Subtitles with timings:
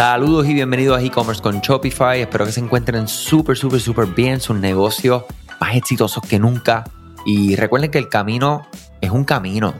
[0.00, 2.22] Saludos y bienvenidos a e-commerce con Shopify.
[2.22, 4.40] Espero que se encuentren súper, súper, súper bien.
[4.40, 5.24] Sus negocios
[5.60, 6.84] más exitosos que nunca.
[7.26, 8.66] Y recuerden que el camino
[9.02, 9.74] es un camino.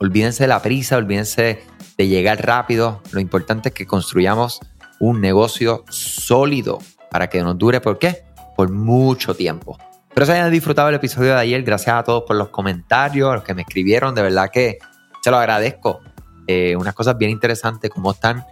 [0.00, 1.64] olvídense de la prisa, olvídense
[1.96, 3.00] de llegar rápido.
[3.10, 4.60] Lo importante es que construyamos
[5.00, 6.80] un negocio sólido
[7.10, 7.80] para que nos dure.
[7.80, 8.26] ¿Por qué?
[8.54, 9.78] Por mucho tiempo.
[10.10, 11.62] Espero que hayan disfrutado el episodio de ayer.
[11.62, 14.14] Gracias a todos por los comentarios, a los que me escribieron.
[14.14, 14.76] De verdad que
[15.22, 16.00] se lo agradezco.
[16.46, 18.44] Eh, unas cosas bien interesantes, cómo están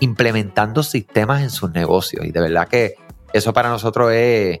[0.00, 2.24] implementando sistemas en sus negocios.
[2.24, 2.94] Y de verdad que
[3.32, 4.60] eso para nosotros es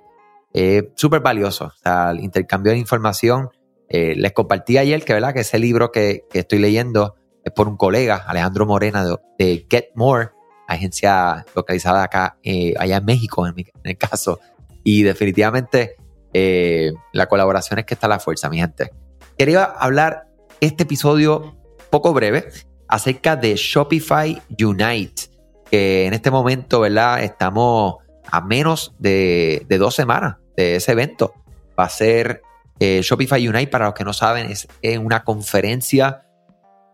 [0.94, 1.72] súper valioso.
[1.84, 3.50] O el intercambio de información.
[3.92, 5.34] Eh, les compartí ayer que, ¿verdad?
[5.34, 9.04] que ese libro que, estoy leyendo es por un colega, Alejandro Morena,
[9.36, 10.30] de, Get More,
[10.68, 14.38] agencia localizada acá, eh, allá en México, en, el caso.
[14.84, 15.96] Y definitivamente
[16.32, 18.92] eh, la colaboración es que está la fuerza, mi gente.
[19.36, 20.28] Quería hablar
[20.60, 21.56] este episodio
[21.90, 22.48] poco breve
[22.86, 25.29] acerca de Shopify Unite
[25.70, 27.22] que en este momento, ¿verdad?
[27.22, 27.96] Estamos
[28.30, 31.34] a menos de, dos semanas de ese evento.
[31.78, 32.42] Va a ser
[32.78, 34.66] eh, Shopify Unite, para los que no saben, es
[34.98, 36.26] una conferencia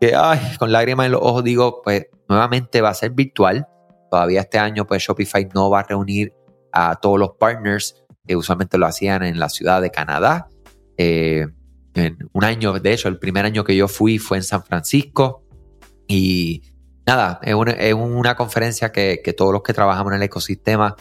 [0.00, 3.66] que, ay, con lágrimas en los ojos digo, pues nuevamente va a ser virtual.
[4.10, 6.32] Todavía este año, pues Shopify no va a reunir
[6.72, 10.48] a todos los partners que usualmente lo hacían en la ciudad de Canadá.
[10.98, 11.46] Eh,
[11.94, 15.42] en un año, de hecho, el primer año que yo fui fue en San Francisco
[16.06, 16.62] y
[17.06, 20.96] nada, es una, conferencia que, todos los que trabajamos en el ecosistema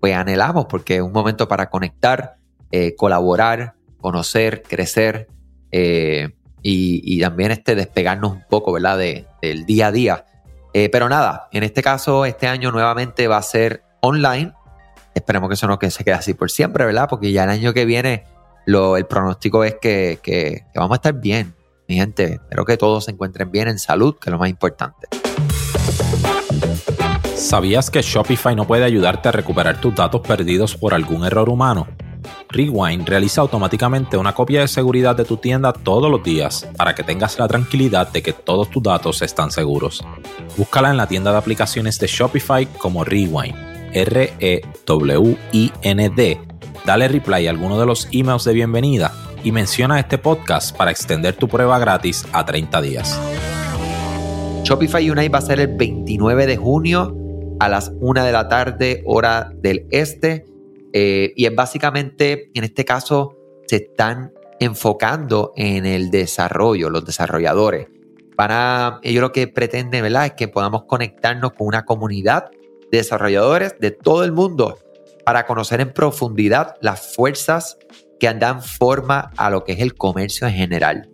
[0.00, 2.36] pues anhelamos porque es un momento para conectar,
[2.70, 5.28] eh, colaborar, conocer, crecer
[5.72, 8.98] eh, y, también este, despegarnos un poco ¿verdad?
[8.98, 10.26] del día a día.
[10.74, 14.52] Eh, pero nada, en este caso, este año nuevamente va a ser online.
[15.14, 17.08] Esperemos que eso no que se quede así por siempre, ¿verdad?
[17.08, 18.24] Porque ya el año que viene
[18.66, 21.54] lo, el pronóstico es que, que vamos a estar bien,
[21.88, 22.34] mi gente.
[22.34, 25.08] Espero que todos se encuentren bien en salud, que es lo más importante.
[27.36, 31.86] ¿Sabías que Shopify no puede ayudarte a recuperar tus datos perdidos por algún error humano?
[32.48, 37.02] Rewind realiza automáticamente una copia de seguridad de tu tienda todos los días para que
[37.02, 40.02] tengas la tranquilidad de que todos tus datos están seguros.
[40.56, 43.54] Búscala en la tienda de aplicaciones de Shopify como Rewind,
[43.92, 44.40] R-E-W-I-N-D.
[46.86, 49.12] Dale reply a alguno de los emails de bienvenida
[49.44, 53.20] y menciona este podcast para extender tu prueba gratis a 30 días.
[54.64, 57.25] Shopify Unite va a ser el 29 de junio
[57.58, 60.44] a las 1 de la tarde, hora del este.
[60.92, 63.36] Eh, y es básicamente, en este caso,
[63.66, 67.88] se están enfocando en el desarrollo, los desarrolladores.
[68.36, 70.26] Para, ellos lo que pretenden, ¿verdad?
[70.26, 72.50] Es que podamos conectarnos con una comunidad
[72.90, 74.78] de desarrolladores de todo el mundo
[75.24, 77.78] para conocer en profundidad las fuerzas
[78.20, 81.08] que dan forma a lo que es el comercio en general.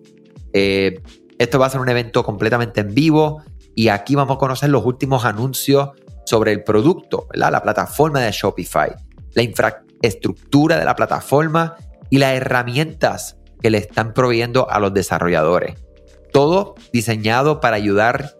[0.53, 1.00] Eh,
[1.38, 3.42] esto va a ser un evento completamente en vivo
[3.74, 5.91] y aquí vamos a conocer los últimos anuncios
[6.32, 8.91] sobre el producto, la plataforma de Shopify,
[9.34, 11.76] la infraestructura de la plataforma
[12.09, 15.75] y las herramientas que le están proveyendo a los desarrolladores.
[16.32, 18.34] Todo diseñado para ayudar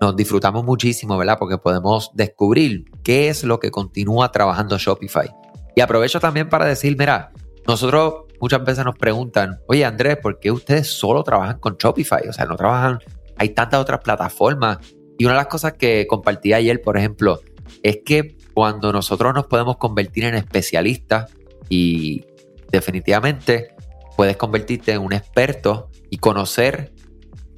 [0.00, 1.38] nos disfrutamos muchísimo, ¿verdad?
[1.38, 5.28] Porque podemos descubrir qué es lo que continúa trabajando Shopify.
[5.74, 7.32] Y aprovecho también para decir, mira,
[7.66, 12.28] nosotros muchas veces nos preguntan, oye Andrés, ¿por qué ustedes solo trabajan con Shopify?
[12.28, 12.98] O sea, no trabajan
[13.36, 14.78] hay tantas otras plataformas.
[15.18, 17.40] Y una de las cosas que compartí ayer, por ejemplo,
[17.82, 21.32] es que cuando nosotros nos podemos convertir en especialistas
[21.68, 22.24] y
[22.70, 23.74] definitivamente
[24.16, 26.92] puedes convertirte en un experto y conocer,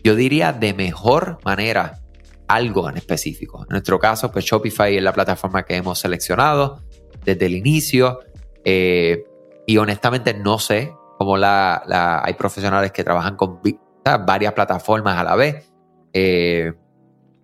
[0.03, 2.01] yo diría, de mejor manera
[2.49, 3.63] algo en específico.
[3.63, 6.83] En nuestro caso, pues Shopify es la plataforma que hemos seleccionado
[7.25, 8.21] desde el inicio.
[8.65, 9.25] Eh,
[9.67, 13.61] y honestamente no sé cómo la, hay profesionales que trabajan con
[14.27, 15.71] varias plataformas a la vez.
[16.13, 16.73] Eh,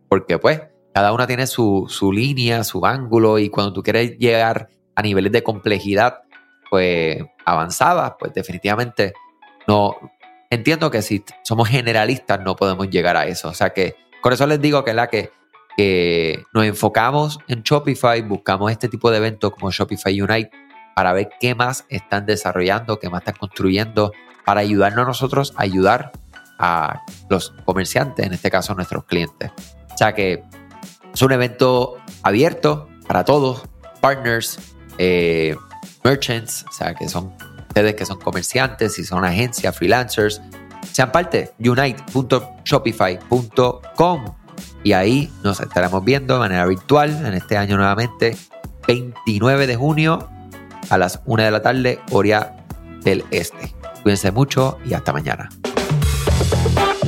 [0.09, 0.63] porque pues
[0.95, 5.43] cada una tiene su, línea, su ángulo y cuando tú quieres llegar a niveles de
[5.43, 6.23] complejidad
[6.71, 9.13] pues avanzadas, pues definitivamente
[9.67, 9.97] no
[10.51, 13.49] entiendo que si somos generalistas no podemos llegar a eso.
[13.49, 15.31] O sea que con eso les digo que la que,
[15.77, 20.51] que nos enfocamos en Shopify, buscamos este tipo de eventos como Shopify Unite
[20.95, 24.13] para ver qué más están desarrollando, qué más están construyendo,
[24.45, 26.13] para ayudarnos a nosotros a ayudar
[26.59, 29.53] a los comerciantes, en este caso nuestros clientes.
[29.93, 30.43] O sea que
[31.13, 33.63] es un evento abierto para todos,
[34.01, 34.59] partners,
[34.99, 35.57] eh,
[36.03, 37.33] merchants, o sea que son
[37.69, 40.43] ustedes que son comerciantes y son agencias, freelancers,
[40.93, 44.25] sean parte, unite.shopify.com
[44.85, 48.37] y ahí nos estaremos viendo de manera virtual en este año nuevamente,
[48.87, 50.29] 29 de junio
[50.91, 52.55] a las 1 de la tarde, hora
[53.03, 53.75] del este.
[54.03, 55.49] Cuídense mucho y hasta mañana.